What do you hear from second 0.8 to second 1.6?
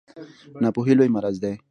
لوی مرض دی